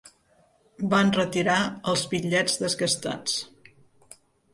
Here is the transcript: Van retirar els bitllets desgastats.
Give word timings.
Van 0.93 1.11
retirar 1.17 1.57
els 1.93 2.05
bitllets 2.13 2.57
desgastats. 2.63 3.37